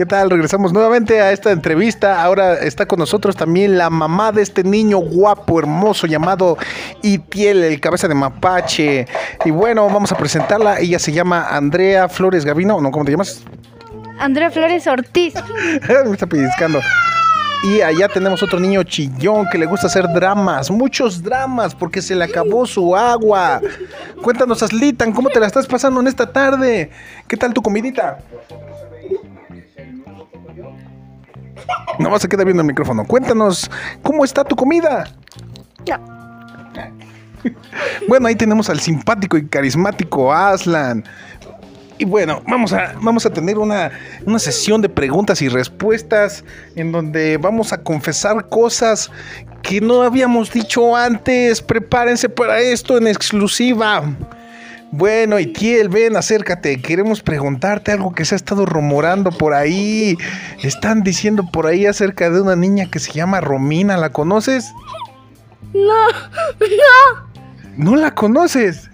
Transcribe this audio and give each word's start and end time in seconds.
¿Qué 0.00 0.06
tal? 0.06 0.30
Regresamos 0.30 0.72
nuevamente 0.72 1.20
a 1.20 1.30
esta 1.30 1.50
entrevista. 1.50 2.22
Ahora 2.22 2.54
está 2.54 2.86
con 2.86 2.98
nosotros 2.98 3.36
también 3.36 3.76
la 3.76 3.90
mamá 3.90 4.32
de 4.32 4.40
este 4.40 4.64
niño 4.64 4.96
guapo, 4.96 5.58
hermoso, 5.58 6.06
llamado 6.06 6.56
Itiel, 7.02 7.62
el 7.62 7.80
cabeza 7.82 8.08
de 8.08 8.14
mapache. 8.14 9.06
Y 9.44 9.50
bueno, 9.50 9.86
vamos 9.90 10.10
a 10.10 10.16
presentarla. 10.16 10.80
Ella 10.80 10.98
se 10.98 11.12
llama 11.12 11.48
Andrea 11.50 12.08
Flores 12.08 12.46
Gavino. 12.46 12.80
¿No? 12.80 12.90
¿Cómo 12.90 13.04
te 13.04 13.10
llamas? 13.10 13.42
Andrea 14.18 14.50
Flores 14.50 14.86
Ortiz. 14.86 15.34
Me 16.06 16.12
está 16.12 16.26
pellizcando. 16.26 16.80
Y 17.62 17.82
allá 17.82 18.08
tenemos 18.08 18.42
otro 18.42 18.58
niño 18.58 18.82
chillón 18.84 19.48
que 19.52 19.58
le 19.58 19.66
gusta 19.66 19.88
hacer 19.88 20.08
dramas, 20.14 20.70
muchos 20.70 21.22
dramas, 21.22 21.74
porque 21.74 22.00
se 22.00 22.14
le 22.14 22.24
acabó 22.24 22.66
su 22.66 22.96
agua. 22.96 23.60
Cuéntanos, 24.22 24.62
Aslitan, 24.62 25.12
¿cómo 25.12 25.28
te 25.28 25.38
la 25.38 25.46
estás 25.46 25.66
pasando 25.66 26.00
en 26.00 26.06
esta 26.06 26.32
tarde? 26.32 26.90
¿Qué 27.28 27.36
tal 27.36 27.52
tu 27.52 27.60
comidita? 27.60 28.16
No 31.98 32.18
se 32.18 32.28
queda 32.28 32.44
viendo 32.44 32.62
el 32.62 32.66
micrófono. 32.66 33.04
Cuéntanos, 33.04 33.70
¿cómo 34.02 34.24
está 34.24 34.44
tu 34.44 34.56
comida? 34.56 35.04
Bueno, 38.06 38.28
ahí 38.28 38.34
tenemos 38.34 38.68
al 38.68 38.80
simpático 38.80 39.38
y 39.38 39.46
carismático 39.46 40.30
Aslan. 40.32 41.04
Y 41.96 42.04
bueno, 42.04 42.42
vamos 42.46 42.72
a, 42.72 42.94
vamos 43.00 43.24
a 43.26 43.30
tener 43.30 43.58
una, 43.58 43.90
una 44.26 44.38
sesión 44.38 44.80
de 44.80 44.88
preguntas 44.88 45.40
y 45.42 45.48
respuestas 45.48 46.44
en 46.74 46.92
donde 46.92 47.36
vamos 47.36 47.72
a 47.72 47.82
confesar 47.82 48.48
cosas 48.48 49.10
que 49.62 49.80
no 49.80 50.02
habíamos 50.02 50.50
dicho 50.52 50.96
antes. 50.96 51.60
Prepárense 51.60 52.28
para 52.28 52.58
esto 52.60 52.96
en 52.96 53.06
exclusiva. 53.06 54.02
Bueno, 54.92 55.38
Itiel, 55.38 55.88
ven, 55.88 56.16
acércate. 56.16 56.80
Queremos 56.82 57.22
preguntarte 57.22 57.92
algo 57.92 58.12
que 58.12 58.24
se 58.24 58.34
ha 58.34 58.36
estado 58.36 58.66
rumorando 58.66 59.30
por 59.30 59.54
ahí. 59.54 60.16
Están 60.62 61.02
diciendo 61.02 61.44
por 61.52 61.66
ahí 61.66 61.86
acerca 61.86 62.28
de 62.28 62.40
una 62.40 62.56
niña 62.56 62.90
que 62.90 62.98
se 62.98 63.12
llama 63.12 63.40
Romina. 63.40 63.96
¿La 63.96 64.10
conoces? 64.10 64.72
No, 65.72 66.08
no. 66.60 67.30
¿No 67.76 67.96
la 67.96 68.14
conoces? 68.14 68.90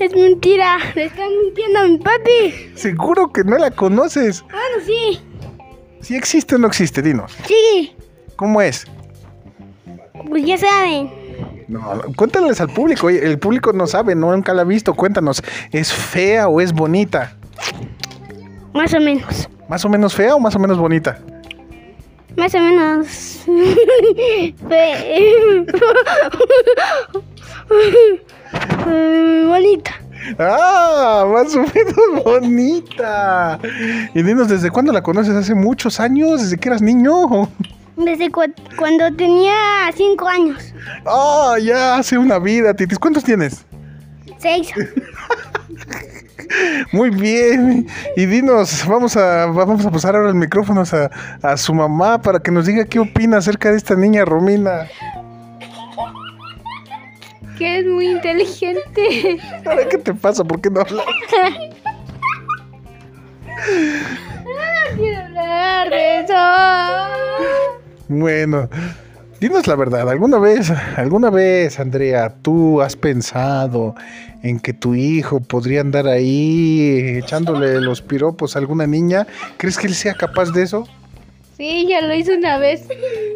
Es 0.00 0.14
mentira. 0.14 0.78
Le 0.94 1.04
están 1.06 1.28
mintiendo 1.44 1.78
a 1.78 1.84
mi 1.84 1.98
papi. 1.98 2.72
Seguro 2.74 3.32
que 3.32 3.44
no 3.44 3.56
la 3.56 3.70
conoces. 3.70 4.42
Bueno, 4.42 4.84
sí. 4.84 5.20
Si 6.00 6.16
existe 6.16 6.56
o 6.56 6.58
no 6.58 6.66
existe, 6.66 7.02
dinos. 7.02 7.36
Sí. 7.46 7.94
¿Cómo 8.34 8.60
es? 8.60 8.84
Pues 10.28 10.44
ya 10.44 10.58
saben. 10.58 11.17
No, 11.68 12.00
cuéntales 12.16 12.60
al 12.60 12.70
público. 12.70 13.10
El 13.10 13.38
público 13.38 13.72
no 13.72 13.86
sabe, 13.86 14.14
no 14.14 14.32
nunca 14.32 14.54
la 14.54 14.62
ha 14.62 14.64
visto. 14.64 14.94
Cuéntanos, 14.94 15.42
¿es 15.70 15.92
fea 15.92 16.48
o 16.48 16.60
es 16.60 16.72
bonita? 16.72 17.36
Más 18.72 18.94
o 18.94 19.00
menos. 19.00 19.48
¿Más 19.68 19.84
o 19.84 19.88
menos 19.88 20.14
fea 20.14 20.34
o 20.34 20.40
más 20.40 20.56
o 20.56 20.58
menos 20.58 20.78
bonita? 20.78 21.18
Más 22.36 22.54
o 22.54 22.60
menos. 22.60 23.42
Bonita. 29.48 29.92
¡Ah! 30.38 31.26
Más 31.32 31.54
o 31.54 31.60
menos 31.60 32.24
bonita. 32.24 33.58
Y 34.14 34.22
dinos, 34.22 34.48
¿desde 34.48 34.70
cuándo 34.70 34.92
la 34.92 35.02
conoces? 35.02 35.34
¿Hace 35.34 35.54
muchos 35.54 36.00
años? 36.00 36.40
¿Desde 36.42 36.56
que 36.56 36.68
eras 36.68 36.82
niño? 36.82 37.48
Desde 37.98 38.30
cu- 38.30 38.52
cuando 38.76 39.12
tenía 39.14 39.54
cinco 39.94 40.28
años. 40.28 40.72
¡Ah! 41.04 41.56
ya 41.60 41.96
hace 41.96 42.16
una 42.16 42.38
vida, 42.38 42.72
Titis. 42.74 42.98
¿Cuántos 42.98 43.24
tienes? 43.24 43.64
Seis. 44.38 44.70
Muy 46.92 47.10
bien. 47.10 47.86
Y 48.16 48.26
dinos, 48.26 48.86
vamos 48.86 49.16
a, 49.16 49.46
vamos 49.46 49.84
a 49.84 49.90
pasar 49.90 50.14
ahora 50.16 50.28
el 50.28 50.34
micrófono 50.36 50.82
a, 50.82 51.10
a 51.52 51.56
su 51.56 51.74
mamá 51.74 52.22
para 52.22 52.38
que 52.38 52.50
nos 52.50 52.66
diga 52.66 52.84
qué 52.84 53.00
opina 53.00 53.38
acerca 53.38 53.70
de 53.70 53.76
esta 53.76 53.94
niña 53.96 54.24
Romina. 54.24 54.86
Que 57.58 57.80
es 57.80 57.86
muy 57.86 58.12
inteligente. 58.12 59.38
Ahora, 59.66 59.88
¿qué 59.88 59.98
te 59.98 60.14
pasa? 60.14 60.44
¿Por 60.44 60.60
qué 60.60 60.70
no 60.70 60.80
hablas? 60.80 61.04
No 64.44 64.94
quiero 64.96 65.20
hablar 65.24 65.90
de 65.90 66.20
eso. 66.20 66.34
Bueno, 68.08 68.70
dinos 69.38 69.66
la 69.66 69.76
verdad, 69.76 70.08
¿alguna 70.08 70.38
vez, 70.38 70.70
alguna 70.96 71.28
vez, 71.28 71.78
Andrea, 71.78 72.34
tú 72.42 72.80
has 72.80 72.96
pensado 72.96 73.94
en 74.42 74.60
que 74.60 74.72
tu 74.72 74.94
hijo 74.94 75.40
podría 75.40 75.82
andar 75.82 76.06
ahí 76.06 77.18
echándole 77.22 77.80
los 77.80 78.00
piropos 78.00 78.56
a 78.56 78.60
alguna 78.60 78.86
niña? 78.86 79.26
¿Crees 79.58 79.76
que 79.76 79.88
él 79.88 79.94
sea 79.94 80.14
capaz 80.14 80.52
de 80.52 80.62
eso? 80.62 80.88
Sí, 81.58 81.86
ya 81.88 82.00
lo 82.00 82.14
hizo 82.14 82.32
una 82.32 82.56
vez. 82.56 82.88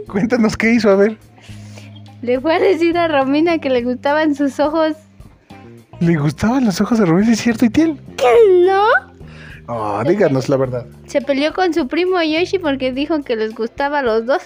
Cuéntanos 0.08 0.56
qué 0.56 0.72
hizo, 0.72 0.90
a 0.90 0.94
ver. 0.94 1.18
Le 2.22 2.40
fue 2.40 2.54
a 2.54 2.58
decir 2.60 2.96
a 2.96 3.08
Romina 3.08 3.58
que 3.58 3.68
le 3.68 3.82
gustaban 3.82 4.34
sus 4.34 4.58
ojos. 4.60 4.94
¿Le 6.00 6.16
gustaban 6.16 6.64
los 6.64 6.80
ojos 6.80 6.98
de 6.98 7.04
Rubén, 7.04 7.28
es 7.28 7.40
cierto, 7.40 7.64
Itiel? 7.64 8.00
¿Que 8.16 8.64
no? 8.64 9.11
Oh, 9.68 10.02
díganos 10.06 10.48
la 10.48 10.56
verdad. 10.56 10.86
Se 11.06 11.20
peleó 11.20 11.52
con 11.52 11.72
su 11.72 11.86
primo 11.86 12.20
Yoshi 12.20 12.58
porque 12.58 12.92
dijo 12.92 13.22
que 13.22 13.36
les 13.36 13.54
gustaba 13.54 14.00
a 14.00 14.02
los 14.02 14.26
dos. 14.26 14.42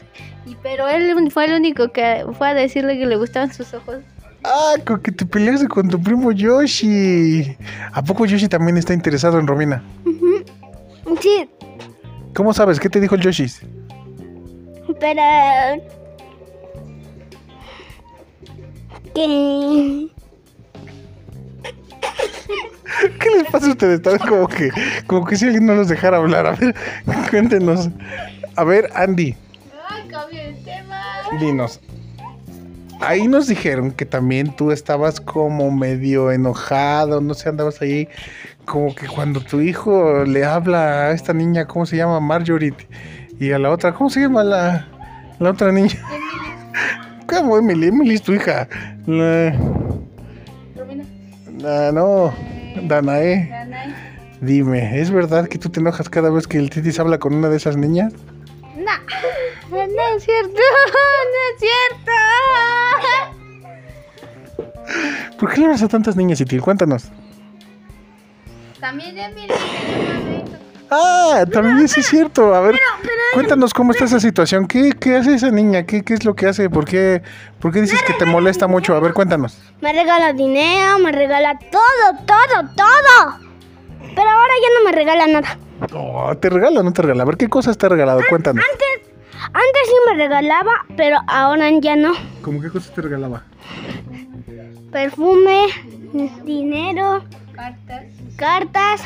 Y 0.47 0.56
pero 0.62 0.88
él 0.88 1.31
fue 1.31 1.47
el 1.47 1.54
único 1.54 1.91
que 1.91 2.25
fue 2.37 2.49
a 2.49 2.54
decirle 2.54 2.99
que 2.99 3.06
le 3.06 3.16
gustaban 3.16 3.53
sus 3.53 3.72
ojos. 3.75 3.97
Ah, 4.44 4.75
con 4.84 5.00
que 5.00 5.10
te 5.10 5.26
peleaste 5.26 5.66
con 5.69 5.88
tu 5.88 6.00
primo 6.00 6.31
Yoshi. 6.32 7.56
¿A 7.93 8.03
poco 8.03 8.26
Yoshi 8.26 8.49
también 8.49 8.76
está 8.76 8.93
interesado 8.94 9.38
en 9.38 9.47
Romina? 9.47 9.82
Sí, 11.21 11.49
¿Cómo 12.37 12.53
sabes? 12.53 12.78
¿Qué 12.78 12.91
te 12.91 13.00
dijo 13.00 13.15
el 13.15 13.22
Yoshi? 13.22 13.47
pero... 15.00 15.22
Que... 19.15 20.09
pasa 23.59 23.71
ustedes? 23.71 23.94
Están 24.00 24.19
como 24.19 24.49
que, 24.49 24.71
como 25.06 25.25
que 25.27 25.37
si 25.37 25.44
alguien 25.47 25.67
no 25.67 25.75
los 25.75 25.89
dejara 25.89 26.17
hablar. 26.19 26.47
A 26.47 26.53
ver, 26.53 26.75
cuéntenos. 27.31 27.89
A 28.56 28.65
ver, 28.65 28.91
Andy, 28.94 29.34
Ay, 29.89 30.09
cambio 30.09 30.41
el 30.41 30.56
tema. 30.65 31.00
dinos. 31.41 31.81
Ahí 33.00 33.28
nos 33.28 33.47
dijeron 33.47 33.91
que 33.91 34.06
también 34.06 34.56
tú 34.56 34.71
estabas 34.72 35.21
como 35.21 35.71
medio 35.71 36.33
enojado, 36.33 37.21
no 37.21 37.34
sé, 37.34 37.50
andabas 37.50 37.83
ahí 37.83 38.09
como 38.65 38.94
que 38.94 39.06
cuando 39.06 39.41
tu 39.41 39.61
hijo 39.61 40.25
le 40.25 40.44
habla 40.47 41.05
a 41.09 41.11
esta 41.12 41.34
niña, 41.34 41.67
¿cómo 41.67 41.84
se 41.84 41.99
llama? 41.99 42.21
Marjorie, 42.21 42.73
y 43.38 43.53
a 43.53 43.59
la 43.59 43.71
otra, 43.71 43.93
¿cómo 43.93 44.09
se 44.09 44.21
llama 44.21 44.43
la, 44.44 44.88
la 45.38 45.50
otra 45.50 45.71
niña? 45.73 45.93
¿Cómo, 47.28 47.59
Emily? 47.59 47.88
Emily 47.88 48.15
es 48.15 48.23
tu 48.23 48.33
hija. 48.33 48.67
La, 49.06 49.55
Romina. 50.75 51.05
la- 51.59 51.93
no, 51.93 52.33
Danae. 52.82 53.50
Dime, 54.41 55.00
¿es 55.00 55.10
verdad 55.10 55.48
que 55.48 55.59
tú 55.59 55.70
te 55.70 55.81
enojas 55.81 56.09
cada 56.09 56.31
vez 56.31 56.47
que 56.47 56.59
el 56.59 56.70
Titis 56.70 57.00
habla 57.00 57.19
con 57.19 57.34
una 57.34 57.48
de 57.48 57.56
esas 57.56 57.76
niñas? 57.76 58.12
No, 58.76 58.92
no 59.70 60.16
es 60.16 60.22
cierto, 60.25 60.53
no 60.53 61.41
es 61.53 61.59
cierto. 61.59 62.12
¿Por 65.38 65.50
qué 65.53 65.60
le 65.60 65.66
hablas 65.66 65.82
a 65.82 65.88
tantas 65.88 66.16
niñas, 66.16 66.41
Itil? 66.41 66.60
Cuéntanos. 66.60 67.10
También 68.81 69.14
se 69.14 69.16
llama 69.16 69.41
Ah, 70.91 71.44
también 71.52 71.88
sí 71.88 72.00
es 72.00 72.06
cierto. 72.06 72.54
A 72.54 72.60
ver, 72.60 72.78
cuéntanos 73.34 73.74
cómo 73.74 73.92
está 73.92 74.04
esa 74.04 74.20
situación. 74.20 74.66
¿Qué, 74.66 74.92
qué 74.98 75.16
hace 75.16 75.34
esa 75.34 75.50
niña? 75.50 75.84
¿Qué, 75.84 76.02
¿Qué 76.02 76.14
es 76.14 76.24
lo 76.24 76.34
que 76.34 76.47
hace? 76.47 76.70
¿Por 76.70 76.84
qué, 76.84 77.22
¿Por 77.60 77.72
qué 77.72 77.80
dices 77.80 78.02
que 78.02 78.12
te 78.14 78.24
molesta 78.24 78.66
mucho? 78.66 78.94
A 78.94 79.00
ver, 79.00 79.12
cuéntanos. 79.12 79.58
Me 79.80 79.92
regala 79.92 80.32
dinero, 80.32 80.99
me 80.99 81.12
regala 81.12 81.58
todo, 81.58 82.25
todo, 82.26 82.69
todo. 82.76 83.38
Pero 84.14 84.31
ahora 84.31 84.52
ya 84.62 84.69
no 84.78 84.84
me 84.90 84.93
regala 84.93 85.26
nada. 85.26 85.58
Oh, 85.93 86.34
¿Te 86.37 86.49
regala 86.49 86.81
o 86.81 86.82
no 86.82 86.93
te 86.93 87.02
regala? 87.02 87.22
A 87.25 87.26
ver, 87.26 87.37
¿qué 87.37 87.49
cosas 87.49 87.76
te 87.76 87.87
ha 87.87 87.88
regalado? 87.88 88.20
Cuéntanos. 88.31 88.64
Antes, 88.64 89.12
antes 89.43 89.82
sí 89.87 89.94
me 90.08 90.16
regalaba, 90.16 90.72
pero 90.96 91.19
ahora 91.26 91.69
ya 91.81 91.96
no. 91.96 92.12
¿Cómo 92.43 92.62
qué 92.62 92.70
cosas 92.70 92.94
te 92.94 93.02
regalaba? 93.02 93.43
Perfume, 94.90 95.66
dinero, 96.44 97.22
cartas, 97.55 98.05
cartas, 98.37 99.02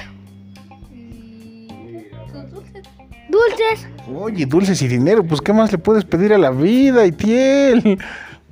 dulces. 3.29 3.89
Oye, 4.15 4.47
dulces 4.47 4.83
y 4.83 4.89
dinero, 4.89 5.25
pues 5.25 5.41
¿qué 5.41 5.53
más 5.53 5.73
le 5.73 5.79
puedes 5.79 6.05
pedir 6.05 6.33
a 6.33 6.39
la 6.39 6.51
vida, 6.51 7.07
Itiel? 7.07 7.99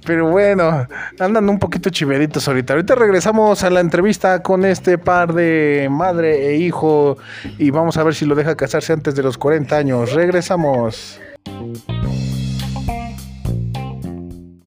Pero 0.06 0.30
bueno, 0.30 0.86
andan 1.18 1.48
un 1.48 1.58
poquito 1.58 1.90
chiveritos 1.90 2.46
ahorita. 2.48 2.72
Ahorita 2.72 2.94
regresamos 2.94 3.62
a 3.62 3.68
la 3.68 3.80
entrevista 3.80 4.42
con 4.42 4.64
este 4.64 4.96
par 4.96 5.34
de 5.34 5.88
madre 5.90 6.46
e 6.48 6.56
hijo 6.56 7.18
y 7.58 7.70
vamos 7.70 7.96
a 7.98 8.04
ver 8.04 8.14
si 8.14 8.24
lo 8.24 8.34
deja 8.34 8.56
casarse 8.56 8.92
antes 8.92 9.14
de 9.14 9.22
los 9.22 9.36
40 9.36 9.76
años. 9.76 10.12
Regresamos. 10.12 11.20